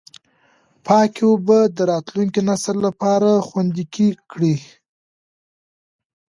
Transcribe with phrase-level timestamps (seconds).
[0.85, 3.85] پاکې اوبه د راتلونکي نسل لپاره خوندي
[4.31, 4.57] کړئ.